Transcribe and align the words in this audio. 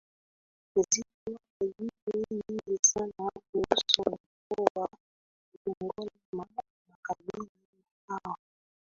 Zipo 0.89 1.31
hadithi 1.59 2.13
nyingi 2.33 2.79
sana 2.91 3.31
kuhusu 3.51 4.01
Mkoa 4.09 4.81
wa 4.81 4.89
Kigoma 5.63 6.09
na 6.87 6.95
kabila 7.03 7.47
la 8.09 8.19
Waha 8.25 8.37